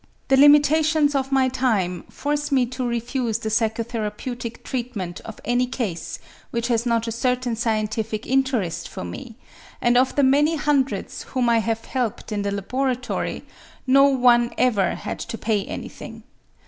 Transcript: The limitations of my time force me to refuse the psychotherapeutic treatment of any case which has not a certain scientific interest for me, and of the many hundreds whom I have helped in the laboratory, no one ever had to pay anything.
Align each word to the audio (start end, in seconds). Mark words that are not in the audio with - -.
The 0.29 0.37
limitations 0.37 1.13
of 1.13 1.31
my 1.31 1.47
time 1.47 2.05
force 2.09 2.51
me 2.51 2.65
to 2.65 2.83
refuse 2.87 3.37
the 3.37 3.49
psychotherapeutic 3.49 4.63
treatment 4.63 5.21
of 5.25 5.39
any 5.45 5.67
case 5.67 6.17
which 6.49 6.69
has 6.69 6.87
not 6.87 7.07
a 7.07 7.11
certain 7.11 7.55
scientific 7.55 8.25
interest 8.25 8.89
for 8.89 9.03
me, 9.05 9.35
and 9.79 9.95
of 9.97 10.15
the 10.15 10.23
many 10.23 10.55
hundreds 10.55 11.21
whom 11.37 11.49
I 11.49 11.59
have 11.59 11.85
helped 11.85 12.31
in 12.31 12.41
the 12.41 12.49
laboratory, 12.51 13.45
no 13.85 14.05
one 14.05 14.51
ever 14.57 14.95
had 14.95 15.19
to 15.19 15.37
pay 15.37 15.63
anything. 15.65 16.23